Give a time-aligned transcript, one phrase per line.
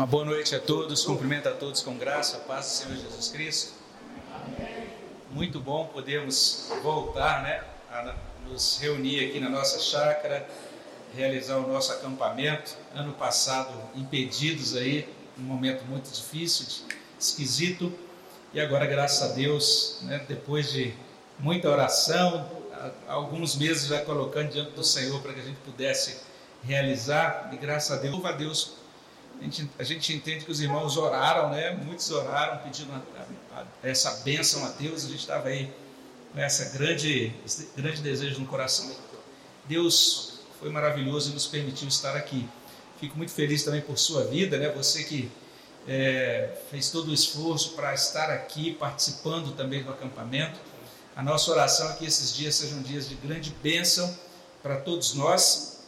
[0.00, 3.74] Uma boa noite a todos, cumprimento a todos com graça, paz do Senhor Jesus Cristo.
[5.30, 7.62] Muito bom podermos voltar, né,
[7.92, 8.14] a
[8.48, 10.48] nos reunir aqui na nossa chácara,
[11.14, 12.78] realizar o nosso acampamento.
[12.94, 15.06] Ano passado, impedidos aí,
[15.38, 16.86] um momento muito difícil,
[17.18, 17.92] esquisito,
[18.54, 20.94] e agora, graças a Deus, né, depois de
[21.38, 22.50] muita oração,
[23.06, 26.20] alguns meses já colocando diante do Senhor para que a gente pudesse
[26.64, 28.79] realizar, e graças a Deus, louva a Deus
[29.40, 31.70] a gente, a gente entende que os irmãos oraram, né?
[31.70, 35.04] Muitos oraram pedindo a, a, a, essa bênção a Deus.
[35.04, 35.72] A gente estava aí
[36.32, 38.94] com essa grande, esse grande desejo no coração.
[39.64, 42.46] Deus foi maravilhoso e nos permitiu estar aqui.
[43.00, 44.68] Fico muito feliz também por sua vida, né?
[44.76, 45.30] Você que
[45.88, 50.60] é, fez todo o esforço para estar aqui, participando também do acampamento.
[51.16, 54.14] A nossa oração é que esses dias sejam dias de grande bênção
[54.62, 55.79] para todos nós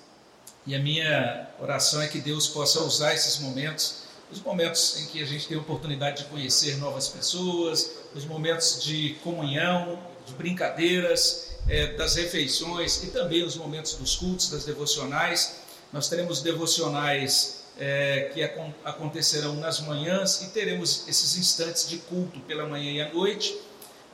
[0.67, 5.23] e a minha oração é que Deus possa usar esses momentos, os momentos em que
[5.23, 11.53] a gente tem a oportunidade de conhecer novas pessoas, os momentos de comunhão, de brincadeiras,
[11.69, 15.57] é, das refeições e também os momentos dos cultos, das devocionais.
[15.93, 18.43] Nós teremos devocionais é, que
[18.85, 23.59] acontecerão nas manhãs e teremos esses instantes de culto pela manhã e à noite.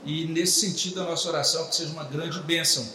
[0.04, 2.88] E nesse sentido, a nossa oração é que seja uma grande bênção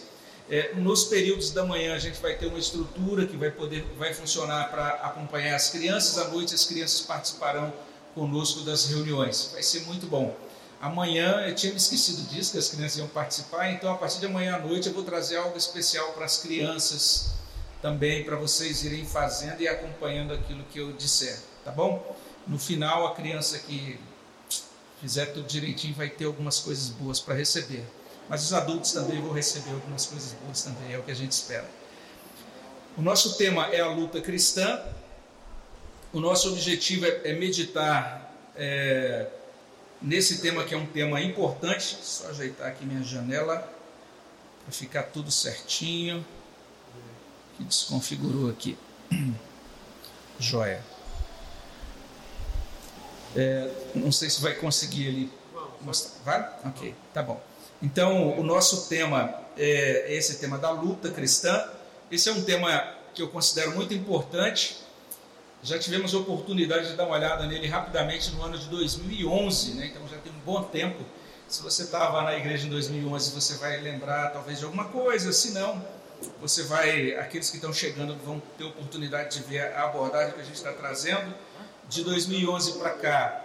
[0.50, 4.12] é, nos períodos da manhã a gente vai ter uma estrutura que vai poder, vai
[4.12, 6.18] funcionar para acompanhar as crianças.
[6.18, 7.72] À noite as crianças participarão
[8.14, 9.50] conosco das reuniões.
[9.52, 10.36] Vai ser muito bom.
[10.80, 13.70] Amanhã eu tinha me esquecido disso que as crianças iam participar.
[13.70, 17.32] Então a partir de amanhã à noite eu vou trazer algo especial para as crianças
[17.80, 22.16] também para vocês irem fazendo e acompanhando aquilo que eu disser, tá bom?
[22.46, 23.98] No final a criança que
[25.00, 27.84] fizer tudo direitinho vai ter algumas coisas boas para receber
[28.28, 31.32] mas os adultos também vão receber algumas coisas boas também, é o que a gente
[31.32, 31.68] espera.
[32.96, 34.80] O nosso tema é a luta cristã.
[36.12, 39.26] O nosso objetivo é, é meditar é,
[40.00, 41.98] nesse tema que é um tema importante.
[42.00, 43.68] Só ajeitar aqui minha janela
[44.62, 46.24] para ficar tudo certinho.
[47.56, 48.78] Que desconfigurou aqui.
[50.38, 50.82] Joia.
[53.34, 55.32] É, não sei se vai conseguir ali
[55.80, 56.22] mostrar.
[56.24, 56.70] Vai?
[56.70, 57.42] Ok, tá bom.
[57.84, 61.68] Então, o nosso tema é esse tema da luta cristã.
[62.10, 64.78] Esse é um tema que eu considero muito importante.
[65.62, 69.88] Já tivemos a oportunidade de dar uma olhada nele rapidamente no ano de 2011, né?
[69.88, 71.04] então já tem um bom tempo.
[71.46, 75.52] Se você estava na igreja em 2011, você vai lembrar talvez de alguma coisa, se
[75.52, 75.84] não,
[76.40, 80.44] você vai, aqueles que estão chegando vão ter oportunidade de ver a abordagem que a
[80.44, 81.34] gente está trazendo.
[81.86, 83.43] De 2011 para cá,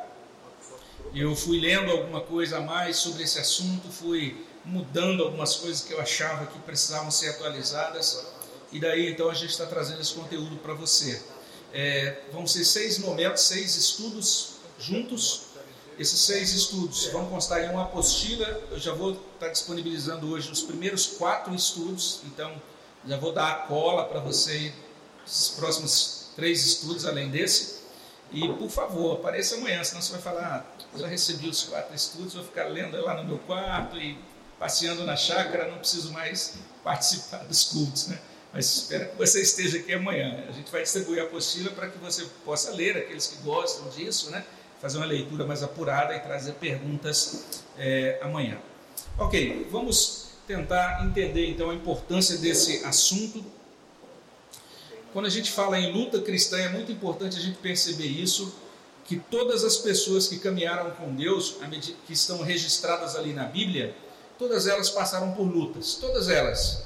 [1.14, 5.94] eu fui lendo alguma coisa a mais sobre esse assunto, fui mudando algumas coisas que
[5.94, 8.26] eu achava que precisavam ser atualizadas,
[8.72, 11.22] e daí então a gente está trazendo esse conteúdo para você.
[11.74, 15.50] É, vão ser seis momentos, seis estudos juntos.
[15.98, 18.48] Esses seis estudos vão constar em uma apostila.
[18.72, 22.62] Eu já vou estar disponibilizando hoje os primeiros quatro estudos, então
[23.06, 24.74] já vou dar a cola para você
[25.26, 27.79] os próximos três estudos além desse.
[28.32, 32.34] E por favor, apareça amanhã, senão você vai falar, ah, já recebi os quatro estudos,
[32.34, 34.18] vou ficar lendo lá no meu quarto e
[34.60, 38.20] passeando na chácara, não preciso mais participar dos cultos, né?
[38.54, 40.44] Mas espero que você esteja aqui amanhã.
[40.48, 44.32] A gente vai distribuir a apostila para que você possa ler, aqueles que gostam disso,
[44.32, 44.44] né?
[44.82, 48.58] Fazer uma leitura mais apurada e trazer perguntas é, amanhã.
[49.18, 53.46] Ok, vamos tentar entender então a importância desse assunto
[55.14, 58.54] quando a gente fala em luta cristã, é muito importante a gente perceber isso,
[59.06, 61.56] que todas as pessoas que caminharam com Deus,
[62.06, 63.96] que estão registradas ali na Bíblia,
[64.38, 66.84] todas elas passaram por lutas, todas elas.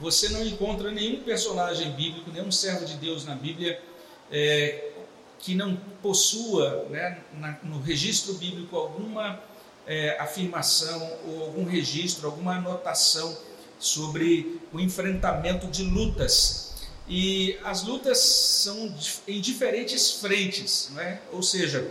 [0.00, 3.78] Você não encontra nenhum personagem bíblico, nenhum servo de Deus na Bíblia
[4.32, 4.92] é,
[5.38, 9.38] que não possua né, na, no registro bíblico alguma
[9.86, 13.36] é, afirmação ou algum registro, alguma anotação
[13.78, 16.69] sobre o enfrentamento de lutas
[17.12, 18.94] e as lutas são
[19.26, 21.20] em diferentes frentes, né?
[21.32, 21.90] ou seja,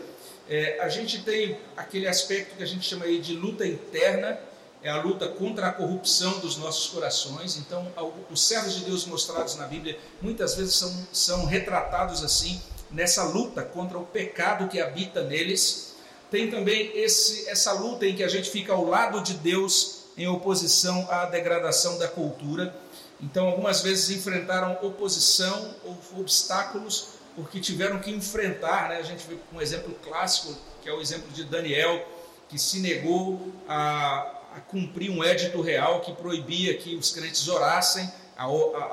[0.49, 4.39] é, a gente tem aquele aspecto que a gente chama aí de luta interna,
[4.81, 7.57] é a luta contra a corrupção dos nossos corações.
[7.57, 7.85] Então,
[8.31, 13.61] os servos de Deus mostrados na Bíblia muitas vezes são, são retratados assim, nessa luta
[13.61, 15.95] contra o pecado que habita neles.
[16.31, 20.27] Tem também esse, essa luta em que a gente fica ao lado de Deus em
[20.27, 22.73] oposição à degradação da cultura.
[23.21, 28.89] Então, algumas vezes enfrentaram oposição ou obstáculos porque tiveram que enfrentar.
[28.89, 28.97] Né?
[28.97, 32.05] A gente vê um exemplo clássico, que é o exemplo de Daniel,
[32.47, 38.09] que se negou a, a cumprir um édito real que proibia que os crentes orassem
[38.35, 38.47] a, a,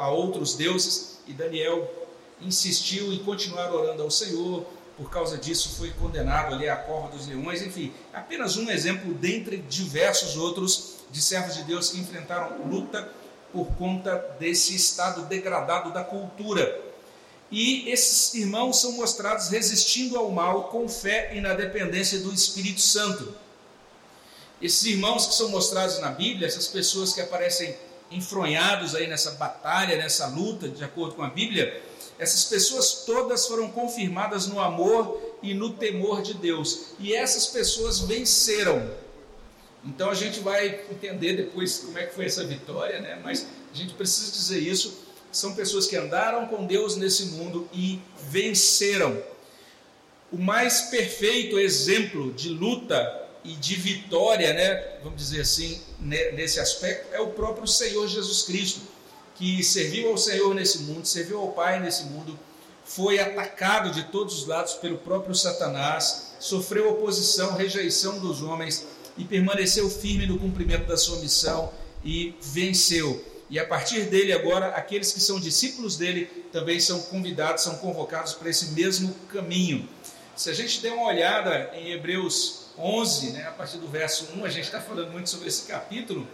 [0.05, 1.89] a outros deuses, e Daniel
[2.41, 7.27] insistiu em continuar orando ao Senhor, por causa disso foi condenado ali à cova dos
[7.27, 13.11] leões, enfim, apenas um exemplo dentre diversos outros de servos de Deus que enfrentaram luta
[13.53, 16.85] por conta desse estado degradado da cultura.
[17.51, 22.81] E esses irmãos são mostrados resistindo ao mal com fé e na dependência do Espírito
[22.81, 23.35] Santo.
[24.61, 27.77] Esses irmãos que são mostrados na Bíblia, essas pessoas que aparecem
[28.11, 31.83] enfronhados aí nessa batalha, nessa luta, de acordo com a Bíblia,
[32.19, 36.87] essas pessoas todas foram confirmadas no amor e no temor de Deus.
[36.99, 38.91] E essas pessoas venceram.
[39.85, 43.21] Então a gente vai entender depois como é que foi essa vitória, né?
[43.23, 45.07] Mas a gente precisa dizer isso.
[45.31, 48.01] São pessoas que andaram com Deus nesse mundo e
[48.31, 49.23] venceram.
[50.33, 57.15] O mais perfeito exemplo de luta e de vitória, né, vamos dizer assim, nesse aspecto,
[57.15, 58.81] é o próprio Senhor Jesus Cristo,
[59.37, 62.37] que serviu ao Senhor nesse mundo, serviu ao Pai nesse mundo,
[62.85, 68.87] foi atacado de todos os lados pelo próprio Satanás, sofreu oposição, rejeição dos homens
[69.17, 71.73] e permaneceu firme no cumprimento da sua missão
[72.05, 73.25] e venceu.
[73.49, 78.35] E a partir dele, agora, aqueles que são discípulos dele também são convidados, são convocados
[78.35, 79.89] para esse mesmo caminho.
[80.35, 84.45] Se a gente der uma olhada em Hebreus 11, né, a partir do verso 1,
[84.45, 86.27] a gente está falando muito sobre esse capítulo.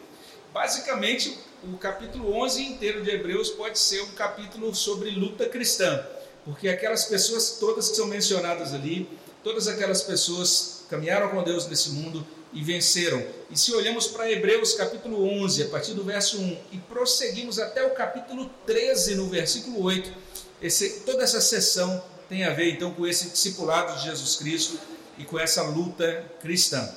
[0.53, 6.05] Basicamente, o capítulo 11 inteiro de Hebreus pode ser um capítulo sobre luta cristã,
[6.45, 9.09] porque aquelas pessoas todas que são mencionadas ali,
[9.45, 13.25] todas aquelas pessoas caminharam com Deus nesse mundo e venceram.
[13.51, 17.85] E se olhamos para Hebreus capítulo 11, a partir do verso 1, e prosseguimos até
[17.85, 20.13] o capítulo 13, no versículo 8,
[20.61, 24.79] esse, toda essa sessão tem a ver então com esse discipulado de Jesus Cristo
[25.19, 26.95] e com essa luta cristã.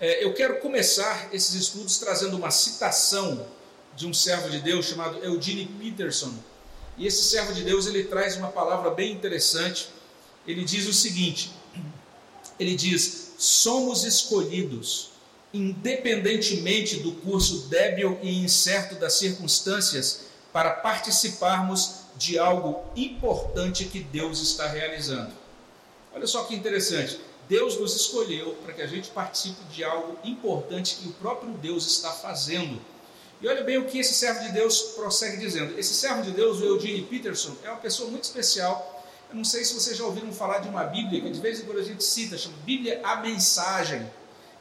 [0.00, 3.46] É, eu quero começar esses estudos trazendo uma citação
[3.94, 6.32] de um servo de Deus chamado Eugene Peterson.
[6.96, 9.90] E esse servo de Deus ele traz uma palavra bem interessante.
[10.46, 11.52] Ele diz o seguinte:
[12.58, 15.12] ele diz, somos escolhidos,
[15.54, 24.42] independentemente do curso débil e incerto das circunstâncias, para participarmos de algo importante que Deus
[24.42, 25.32] está realizando.
[26.12, 27.18] Olha só que interessante.
[27.48, 31.86] Deus nos escolheu para que a gente participe de algo importante que o próprio Deus
[31.86, 32.78] está fazendo.
[33.40, 35.78] E olha bem o que esse servo de Deus prossegue dizendo.
[35.78, 38.89] Esse servo de Deus, o Eugene Peterson, é uma pessoa muito especial.
[39.30, 41.64] Eu não sei se vocês já ouviram falar de uma Bíblia que de vez em
[41.64, 44.04] quando a gente cita, chama Bíblia a Mensagem.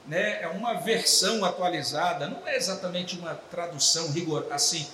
[0.07, 0.41] Né?
[0.41, 4.87] É uma versão atualizada, não é exatamente uma tradução rigor assim,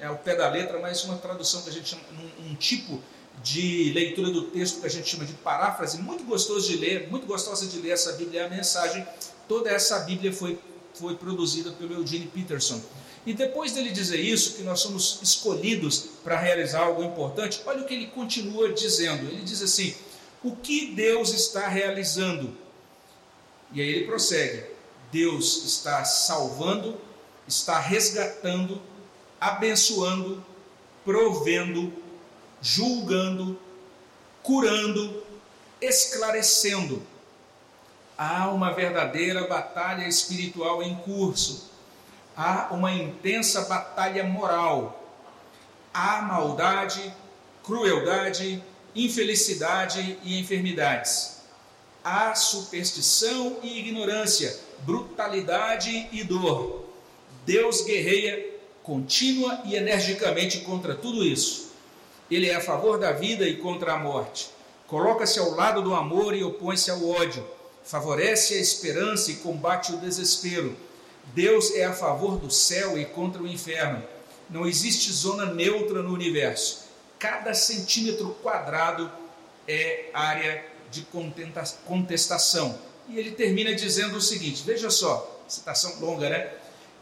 [0.00, 3.00] é o pé da letra, mas uma tradução que a gente chama um, um tipo
[3.42, 7.26] de leitura do texto que a gente chama de paráfrase, muito gostoso de ler, muito
[7.26, 9.06] gostosa de ler essa Bíblia, a mensagem.
[9.48, 10.58] Toda essa Bíblia foi,
[10.94, 12.80] foi produzida pelo Eugene Peterson.
[13.24, 17.86] E depois dele dizer isso, que nós somos escolhidos para realizar algo importante, olha o
[17.86, 19.28] que ele continua dizendo.
[19.28, 19.94] Ele diz assim:
[20.42, 22.56] o que Deus está realizando?
[23.72, 24.64] E aí ele prossegue:
[25.12, 26.98] Deus está salvando,
[27.46, 28.82] está resgatando,
[29.40, 30.44] abençoando,
[31.04, 31.92] provendo,
[32.60, 33.58] julgando,
[34.42, 35.22] curando,
[35.80, 37.02] esclarecendo.
[38.24, 41.68] Há uma verdadeira batalha espiritual em curso.
[42.36, 45.12] Há uma intensa batalha moral.
[45.92, 47.12] Há maldade,
[47.64, 48.62] crueldade,
[48.94, 51.40] infelicidade e enfermidades.
[52.04, 56.84] Há superstição e ignorância, brutalidade e dor.
[57.44, 58.52] Deus guerreia
[58.84, 61.72] contínua e energicamente contra tudo isso.
[62.30, 64.48] Ele é a favor da vida e contra a morte.
[64.86, 67.44] Coloca-se ao lado do amor e opõe-se ao ódio.
[67.84, 70.76] Favorece a esperança e combate o desespero.
[71.34, 74.02] Deus é a favor do céu e contra o inferno.
[74.50, 76.82] Não existe zona neutra no universo.
[77.18, 79.10] Cada centímetro quadrado
[79.66, 81.06] é área de
[81.86, 82.78] contestação.
[83.08, 86.52] E ele termina dizendo o seguinte: veja só, citação longa, né?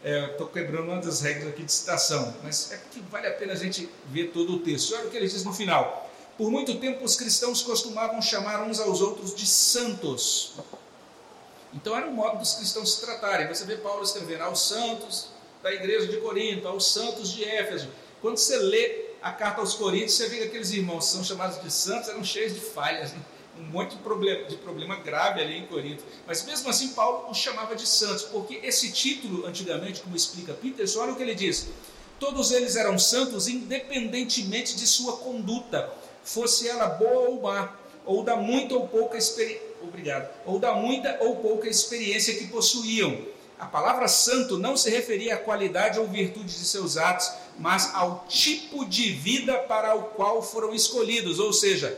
[0.03, 3.53] Estou é, quebrando uma das regras aqui de citação, mas é porque vale a pena
[3.53, 4.95] a gente ver todo o texto.
[4.95, 6.10] Olha o que ele diz no final.
[6.41, 10.53] Por muito tempo os cristãos costumavam chamar uns aos outros de santos.
[11.71, 13.47] Então era o modo dos cristãos se tratarem.
[13.47, 15.27] Você vê Paulo escrevendo aos santos
[15.61, 17.89] da igreja de Corinto, aos santos de Éfeso.
[18.21, 21.61] Quando você lê a carta aos Coríntios, você vê que aqueles irmãos que são chamados
[21.61, 23.13] de santos eram cheios de falhas.
[23.13, 23.21] Né?
[23.59, 26.03] um monte de problema, de problema grave ali em Corinto.
[26.25, 31.01] Mas mesmo assim, Paulo os chamava de santos, porque esse título, antigamente, como explica Peterson,
[31.01, 31.67] olha o que ele diz:
[32.19, 37.75] todos eles eram santos independentemente de sua conduta, fosse ela boa ou má,
[38.05, 39.71] ou da muita ou pouca experiência.
[39.81, 40.29] Obrigado.
[40.45, 43.25] Ou da muita ou pouca experiência que possuíam.
[43.59, 48.25] A palavra santo não se referia à qualidade ou virtude de seus atos, mas ao
[48.27, 51.95] tipo de vida para o qual foram escolhidos, ou seja,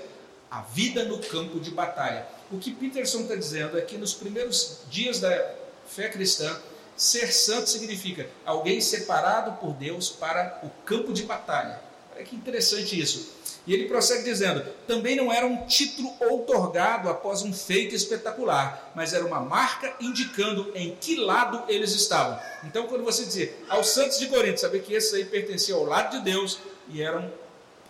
[0.52, 2.28] a vida no campo de batalha.
[2.52, 5.56] O que Peterson está dizendo é que nos primeiros dias da
[5.88, 6.54] fé cristã,
[6.96, 11.80] ser santo significa alguém separado por Deus para o campo de batalha.
[12.14, 13.32] Olha que interessante isso.
[13.66, 19.14] E ele prossegue dizendo: também não era um título outorgado após um feito espetacular, mas
[19.14, 22.40] era uma marca indicando em que lado eles estavam.
[22.64, 26.18] Então, quando você dizia aos santos de Corinto, saber que esses aí pertenciam ao lado
[26.18, 27.32] de Deus e eram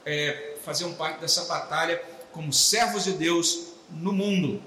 [0.05, 2.01] é, faziam parte dessa batalha
[2.31, 4.61] como servos de Deus no mundo.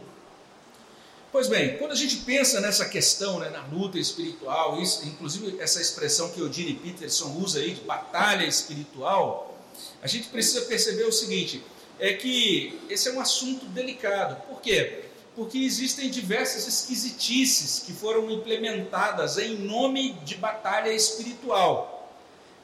[1.33, 5.81] Pois bem, quando a gente pensa nessa questão, né, na luta espiritual, isso, inclusive essa
[5.81, 9.56] expressão que o Eugene Peterson usa aí de batalha espiritual,
[10.03, 11.63] a gente precisa perceber o seguinte:
[11.99, 14.41] é que esse é um assunto delicado.
[14.49, 15.05] Por quê?
[15.35, 21.93] Porque existem diversas esquisitices que foram implementadas em nome de batalha espiritual.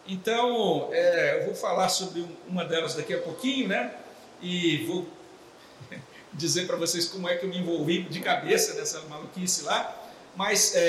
[0.07, 3.95] Então, é, eu vou falar sobre uma delas daqui a pouquinho, né?
[4.41, 5.07] E vou
[6.33, 9.99] dizer para vocês como é que eu me envolvi de cabeça nessa maluquice lá.
[10.35, 10.81] Mas é,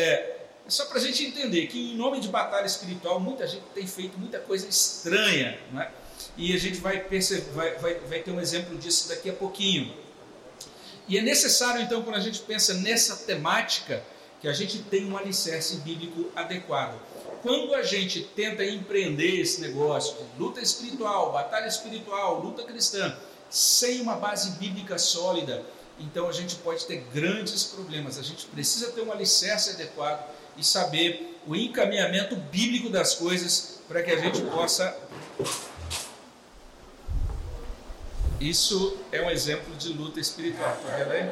[0.66, 3.86] é só para a gente entender que, em nome de batalha espiritual, muita gente tem
[3.86, 5.92] feito muita coisa estranha, não é?
[6.38, 9.94] E a gente vai, perceber, vai, vai, vai ter um exemplo disso daqui a pouquinho.
[11.08, 14.04] E é necessário, então, quando a gente pensa nessa temática,
[14.44, 17.00] que a gente tenha um alicerce bíblico adequado.
[17.42, 23.18] Quando a gente tenta empreender esse negócio luta espiritual, batalha espiritual, luta cristã,
[23.50, 25.64] sem uma base bíblica sólida,
[25.98, 28.20] então a gente pode ter grandes problemas.
[28.20, 34.04] A gente precisa ter um alicerce adequado e saber o encaminhamento bíblico das coisas para
[34.04, 34.94] que a gente possa
[38.50, 41.32] isso é um exemplo de luta espiritual, tá vendo aí?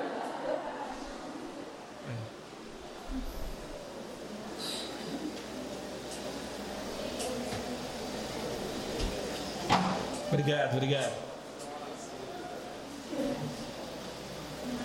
[10.29, 11.13] Obrigado, obrigado.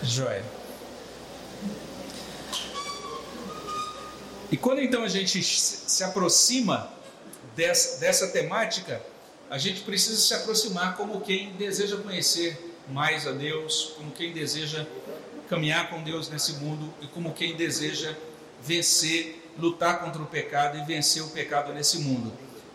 [0.02, 0.45] Joia.
[4.50, 6.90] E quando então a gente se aproxima
[7.54, 9.00] dessa, dessa temática,
[9.49, 14.87] a gente precisa se aproximar como quem deseja conhecer mais a Deus, como quem deseja
[15.49, 18.17] caminhar com Deus nesse mundo e como quem deseja
[18.62, 22.33] vencer, lutar contra o pecado e vencer o pecado nesse mundo.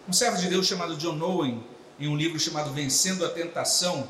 [0.08, 1.63] Um servo de Deus chamado John Owen,
[2.00, 4.10] em um livro chamado Vencendo a Tentação,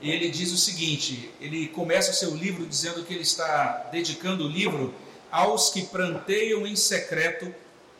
[0.00, 4.48] ele diz o seguinte: ele começa o seu livro dizendo que ele está dedicando o
[4.48, 4.94] livro
[5.30, 7.52] aos que pranteiam em secreto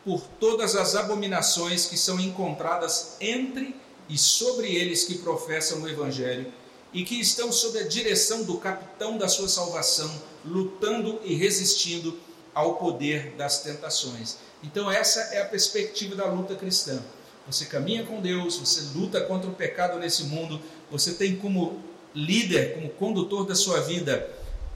[0.05, 3.75] por todas as abominações que são encontradas entre
[4.09, 6.51] e sobre eles que professam o Evangelho
[6.93, 10.09] e que estão sob a direção do capitão da sua salvação,
[10.45, 12.17] lutando e resistindo
[12.53, 14.37] ao poder das tentações.
[14.63, 17.03] Então, essa é a perspectiva da luta cristã.
[17.47, 20.59] Você caminha com Deus, você luta contra o pecado nesse mundo,
[20.89, 21.83] você tem como
[22.13, 24.27] líder, como condutor da sua vida,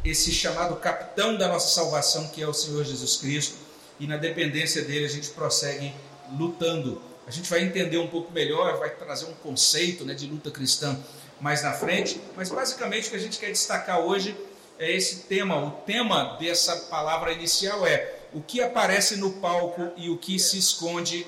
[0.04, 3.56] esse chamado capitão da nossa salvação, que é o Senhor Jesus Cristo,
[4.00, 5.94] e na dependência dele a gente prossegue
[6.38, 10.50] lutando a gente vai entender um pouco melhor, vai trazer um conceito né, de luta
[10.50, 11.00] cristã
[11.40, 14.36] mais na frente, mas basicamente o que a gente quer destacar hoje
[14.80, 15.64] é esse tema.
[15.64, 20.58] O tema dessa palavra inicial é o que aparece no palco e o que se
[20.58, 21.28] esconde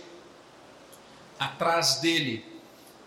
[1.37, 2.43] atrás dele.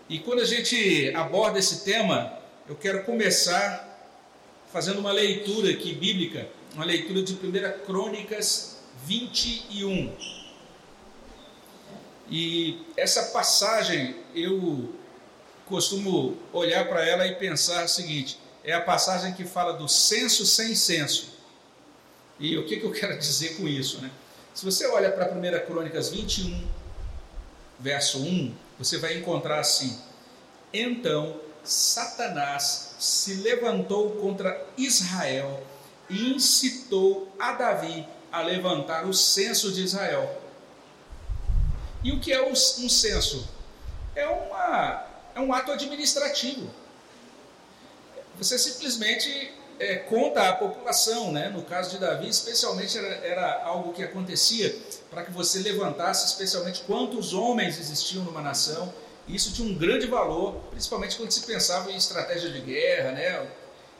[0.07, 4.09] E quando a gente aborda esse tema, eu quero começar
[4.71, 10.44] fazendo uma leitura aqui bíblica, uma leitura de 1 Crônicas 21.
[12.29, 14.93] E essa passagem eu
[15.65, 20.45] costumo olhar para ela e pensar o seguinte: é a passagem que fala do senso
[20.45, 21.35] sem senso.
[22.39, 24.01] E o que, que eu quero dizer com isso?
[24.01, 24.11] Né?
[24.53, 26.67] Se você olha para 1 Crônicas 21,
[27.79, 29.99] verso 1, você vai encontrar assim:
[30.73, 35.63] Então Satanás se levantou contra Israel
[36.09, 40.44] e incitou a Davi a levantar o censo de Israel
[42.05, 43.49] e o que é um censo?
[44.15, 46.69] É, uma, é um ato administrativo.
[48.37, 51.49] Você simplesmente é, conta a população, né?
[51.49, 56.83] no caso de Davi, especialmente era, era algo que acontecia para que você levantasse, especialmente
[56.83, 58.93] quantos homens existiam numa nação.
[59.27, 63.47] Isso tinha um grande valor, principalmente quando se pensava em estratégia de guerra, né?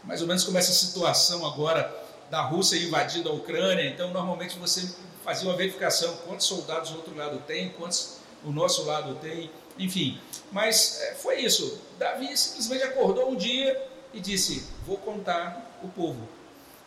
[0.04, 1.92] mais ou menos como essa situação agora
[2.30, 3.90] da Rússia invadindo a Ucrânia.
[3.90, 4.88] Então, normalmente você
[5.25, 10.22] fazia uma verificação quantos soldados o outro lado tem, quantos o nosso lado tem, enfim.
[10.51, 11.82] Mas é, foi isso.
[12.00, 13.82] Davi simplesmente acordou um dia
[14.13, 16.29] e disse: Vou contar o povo.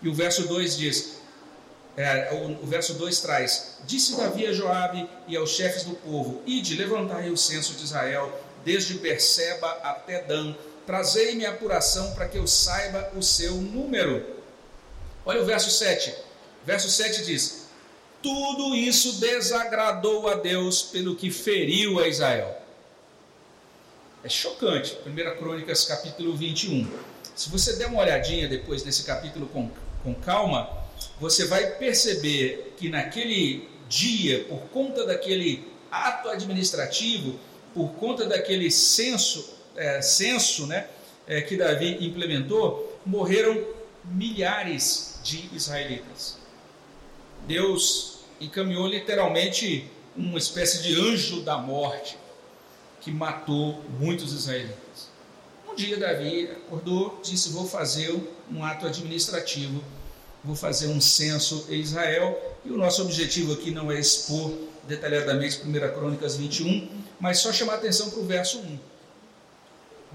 [0.00, 1.18] E o verso 2 diz:
[1.97, 6.40] é, o, o, verso 2 traz: Disse Davi a Joabe e aos chefes do povo:
[6.47, 8.33] Ide, levantai o censo de Israel,
[8.64, 10.54] desde Berseba até Dan,
[10.88, 14.25] Trazei-me a apuração para que eu saiba o seu número.
[15.26, 16.14] Olha o verso 7.
[16.64, 17.58] Verso 7 diz:
[18.23, 22.57] Tudo isso desagradou a Deus pelo que feriu a Israel.
[24.25, 24.99] É chocante.
[25.07, 26.91] 1 Crônicas, capítulo 21.
[27.37, 29.71] Se você der uma olhadinha depois desse capítulo com,
[30.03, 30.69] com calma,
[31.21, 37.39] você vai perceber que naquele dia, por conta daquele ato administrativo,
[37.73, 40.89] por conta daquele censo, é, censo né,
[41.27, 43.65] é, que Davi implementou, morreram
[44.05, 46.38] milhares de israelitas.
[47.49, 52.19] Deus encaminhou literalmente uma espécie de anjo da morte
[53.00, 55.09] que matou muitos israelitas.
[55.67, 58.14] Um dia Davi acordou, disse: Vou fazer
[58.52, 59.83] um ato administrativo,
[60.45, 62.38] vou fazer um censo em Israel.
[62.67, 64.52] E o nosso objetivo aqui não é expor
[64.87, 66.87] detalhadamente 1 Crônicas 21,
[67.19, 68.78] mas só chamar atenção para o verso 1.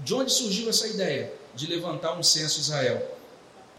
[0.04, 3.02] De onde surgiu essa ideia de levantar um censo Israel?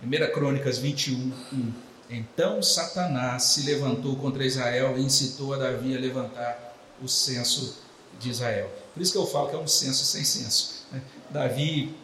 [0.04, 1.85] 1 Crônicas 21, 1.
[2.10, 7.78] Então Satanás se levantou contra Israel e incitou a Davi a levantar o censo
[8.20, 8.72] de Israel.
[8.94, 10.86] Por isso que eu falo que é um censo sem censo.
[10.92, 11.02] Né?
[11.30, 11.96] Davi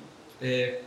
[0.42, 0.82] é,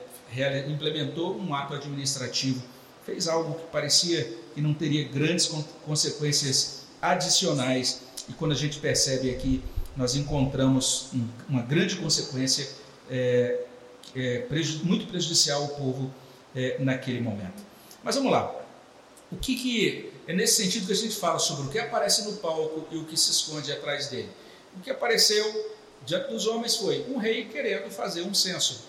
[0.69, 2.63] implementou um ato administrativo,
[3.07, 5.51] fez algo que parecia que não teria grandes
[5.85, 9.63] consequências adicionais, e quando a gente percebe aqui,
[9.97, 11.11] nós encontramos
[11.49, 12.69] uma grande consequência
[13.11, 13.61] é,
[14.17, 14.47] é,
[14.83, 16.11] muito prejudicial ao povo
[16.55, 17.63] é, naquele momento.
[18.03, 18.64] Mas vamos lá.
[19.31, 22.35] O que, que é nesse sentido que a gente fala sobre o que aparece no
[22.37, 24.31] palco e o que se esconde atrás dele?
[24.77, 28.85] O que apareceu diante dos homens foi um rei querendo fazer um censo.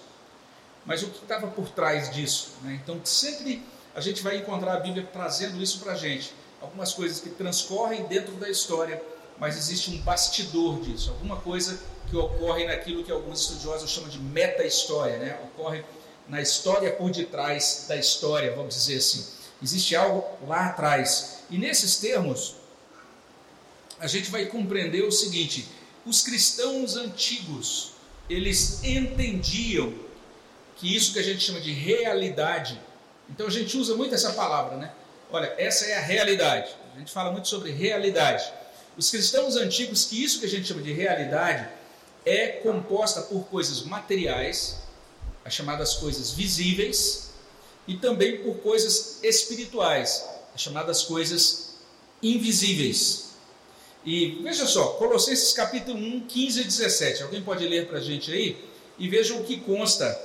[0.85, 2.49] Mas o que estava por trás disso?
[2.61, 2.79] Né?
[2.83, 3.63] Então, sempre
[3.95, 6.33] a gente vai encontrar a Bíblia trazendo isso para a gente.
[6.61, 9.01] Algumas coisas que transcorrem dentro da história,
[9.39, 14.19] mas existe um bastidor disso, alguma coisa que ocorre naquilo que alguns estudiosos chamam de
[14.19, 15.39] meta-história, né?
[15.43, 15.83] ocorre
[16.27, 19.25] na história por detrás da história, vamos dizer assim.
[19.61, 21.43] Existe algo lá atrás.
[21.49, 22.55] E nesses termos,
[23.99, 25.67] a gente vai compreender o seguinte:
[26.05, 27.91] os cristãos antigos,
[28.29, 29.93] eles entendiam
[30.75, 32.79] que isso que a gente chama de realidade,
[33.29, 34.91] então a gente usa muito essa palavra, né?
[35.31, 36.75] Olha, essa é a realidade.
[36.95, 38.51] A gente fala muito sobre realidade.
[38.97, 41.67] Os cristãos antigos, que isso que a gente chama de realidade
[42.25, 44.79] é composta por coisas materiais,
[45.43, 47.24] as chamadas coisas visíveis,
[47.87, 51.75] e também por coisas espirituais, as chamadas coisas
[52.21, 53.25] invisíveis.
[54.05, 57.23] E veja só, Colossenses capítulo 1, 15 e 17.
[57.23, 58.63] Alguém pode ler para a gente aí?
[58.97, 60.19] E veja o que consta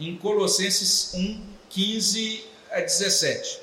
[0.00, 3.60] em Colossenses 1, 15 a 17.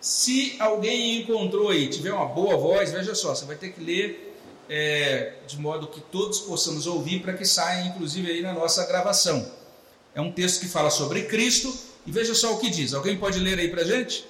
[0.00, 4.36] Se alguém encontrou aí, tiver uma boa voz, veja só, você vai ter que ler
[4.68, 9.50] é, de modo que todos possamos ouvir para que saia, inclusive, aí na nossa gravação.
[10.14, 11.72] É um texto que fala sobre Cristo
[12.08, 12.94] e veja só o que diz.
[12.94, 14.26] Alguém pode ler aí para gente?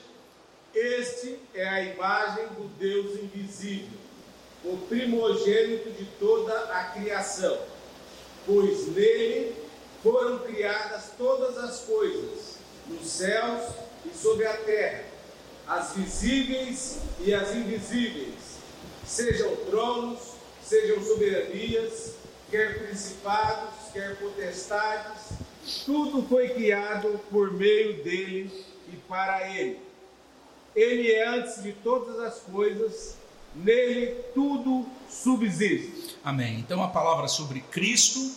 [0.74, 3.98] Este é a imagem do Deus invisível
[4.64, 7.56] o primogênito de toda a criação,
[8.44, 9.54] pois nele
[10.02, 12.56] foram criadas todas as coisas,
[12.88, 13.70] nos céus
[14.04, 15.04] e sobre a terra,
[15.68, 18.58] as visíveis e as invisíveis,
[19.06, 20.18] sejam tronos,
[20.62, 22.14] sejam soberanias,
[22.50, 25.38] quer principados, quer potestades,
[25.84, 28.50] tudo foi criado por meio dele
[28.92, 29.78] e para ele.
[30.74, 33.16] Ele é antes de todas as coisas
[33.54, 36.16] nele tudo subsiste.
[36.22, 36.58] Amém.
[36.58, 38.32] Então a palavra sobre Cristo,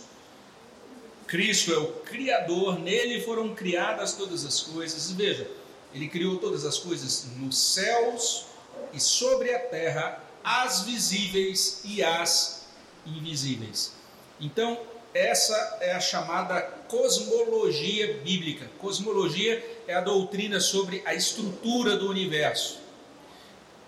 [1.27, 5.09] Cristo é o Criador, nele foram criadas todas as coisas.
[5.09, 5.49] E veja,
[5.93, 8.45] ele criou todas as coisas nos céus
[8.93, 12.67] e sobre a terra, as visíveis e as
[13.05, 13.93] invisíveis.
[14.39, 14.79] Então,
[15.13, 18.69] essa é a chamada cosmologia bíblica.
[18.79, 22.79] Cosmologia é a doutrina sobre a estrutura do universo.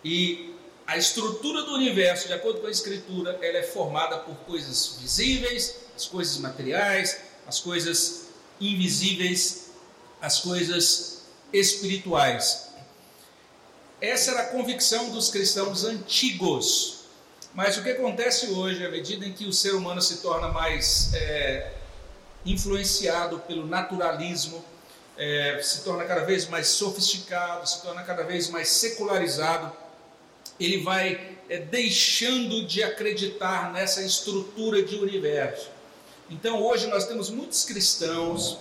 [0.03, 0.53] E
[0.85, 5.75] a estrutura do universo, de acordo com a Escritura, ela é formada por coisas visíveis,
[5.95, 8.27] as coisas materiais, as coisas
[8.59, 9.71] invisíveis,
[10.21, 11.21] as coisas
[11.53, 12.69] espirituais.
[14.01, 17.02] Essa era a convicção dos cristãos antigos.
[17.53, 21.13] Mas o que acontece hoje, à medida em que o ser humano se torna mais
[21.13, 21.71] é,
[22.43, 24.63] influenciado pelo naturalismo,
[25.15, 29.71] é, se torna cada vez mais sofisticado, se torna cada vez mais secularizado,
[30.59, 35.69] ele vai é, deixando de acreditar nessa estrutura de universo.
[36.31, 38.57] Então hoje nós temos muitos cristãos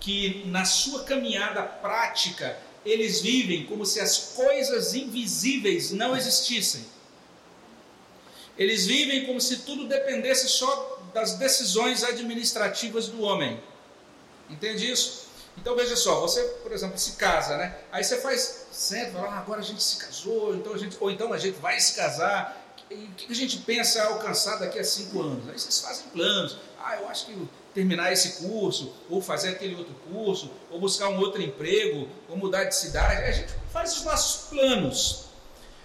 [0.00, 6.84] que na sua caminhada prática eles vivem como se as coisas invisíveis não existissem.
[8.58, 13.60] Eles vivem como se tudo dependesse só das decisões administrativas do homem.
[14.48, 15.24] Entende isso?
[15.56, 17.76] Então veja só, você, por exemplo, se casa, né?
[17.92, 21.10] Aí você faz, senta, fala, ah, agora a gente se casou, então a gente, ou
[21.10, 22.60] então a gente vai se casar.
[22.90, 25.48] E o que a gente pensa alcançar daqui a cinco anos?
[25.48, 26.58] Aí vocês fazem planos.
[26.78, 31.18] Ah, eu acho que terminar esse curso, ou fazer aquele outro curso, ou buscar um
[31.18, 33.22] outro emprego, ou mudar de cidade.
[33.24, 35.23] A gente faz os nossos planos.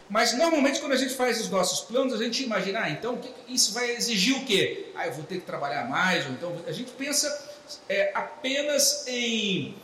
[0.10, 3.74] Mas normalmente quando a gente faz os nossos planos, a gente imagina, ah, então isso
[3.74, 4.88] vai exigir o quê?
[4.95, 7.28] Ah, eu vou ter que trabalhar mais, ou então a gente pensa
[7.88, 9.76] é, apenas em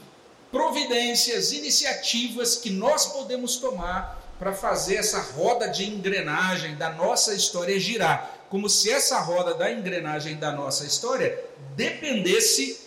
[0.52, 7.80] providências, iniciativas que nós podemos tomar para fazer essa roda de engrenagem da nossa história
[7.80, 11.40] girar, como se essa roda da engrenagem da nossa história
[11.76, 12.80] dependesse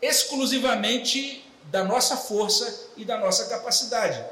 [0.00, 4.22] exclusivamente da nossa força e da nossa capacidade.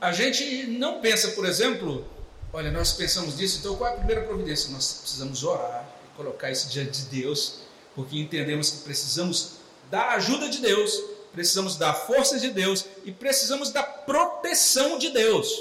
[0.00, 2.06] A gente não pensa, por exemplo,
[2.52, 4.70] olha, nós pensamos nisso, então qual é a primeira providência?
[4.70, 7.60] Nós precisamos orar, colocar isso diante de Deus,
[7.94, 9.54] porque entendemos que precisamos
[9.90, 11.00] da ajuda de Deus,
[11.32, 15.52] precisamos da força de Deus e precisamos da proteção de Deus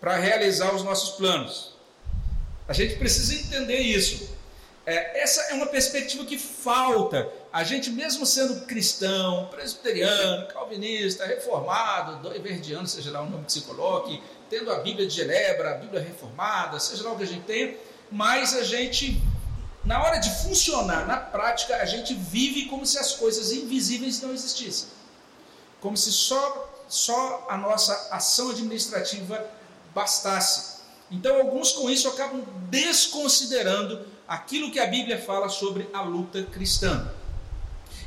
[0.00, 1.72] para realizar os nossos planos.
[2.66, 4.28] A gente precisa entender isso.
[4.86, 7.28] É, essa é uma perspectiva que falta.
[7.52, 13.62] A gente, mesmo sendo cristão, presbiteriano, calvinista, reformado, doiverdiano, seja lá o nome que se
[13.62, 17.44] coloque, tendo a Bíblia de Genebra, a Bíblia reformada, seja lá o que a gente
[17.44, 17.74] tenha,
[18.10, 19.20] mas a gente
[19.84, 24.32] na hora de funcionar na prática, a gente vive como se as coisas invisíveis não
[24.32, 24.88] existissem.
[25.80, 29.46] Como se só, só a nossa ação administrativa
[29.94, 30.80] bastasse.
[31.10, 37.10] Então, alguns com isso acabam desconsiderando aquilo que a Bíblia fala sobre a luta cristã.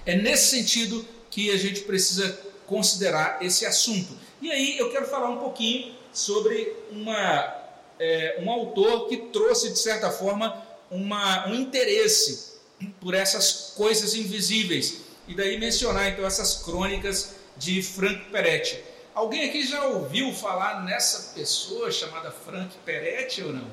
[0.05, 4.13] É nesse sentido que a gente precisa considerar esse assunto.
[4.41, 7.55] E aí eu quero falar um pouquinho sobre uma,
[7.99, 12.57] é, um autor que trouxe, de certa forma, uma, um interesse
[12.99, 15.01] por essas coisas invisíveis.
[15.27, 18.81] E daí mencionar então essas crônicas de Frank Peretti.
[19.13, 23.67] Alguém aqui já ouviu falar nessa pessoa chamada Frank Peretti ou não?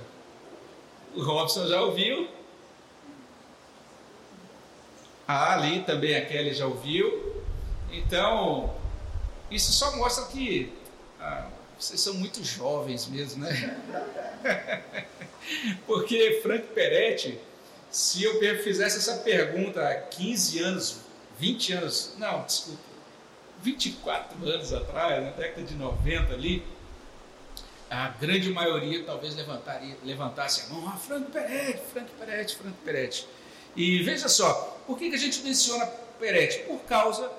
[1.15, 2.29] O Robson já ouviu.
[5.27, 7.43] Ah, ali também a Kelly já ouviu.
[7.91, 8.75] Então,
[9.51, 10.73] isso só mostra que
[11.21, 11.47] ah,
[11.79, 13.79] vocês são muito jovens mesmo, né?
[15.87, 17.39] Porque Frank Peretti,
[17.91, 20.97] se eu fizesse essa pergunta há 15 anos,
[21.39, 22.83] 20 anos, não, desculpa,
[23.63, 26.65] 24 anos atrás, na década de 90 ali,
[27.91, 33.29] a grande maioria talvez levantaria, levantasse a mão, ah, Frank Peretti, Frank Peretti, Frank Peretti.
[33.77, 35.87] E veja só, por que, que a gente menciona
[36.19, 36.61] Peretti?
[36.65, 37.31] Por causa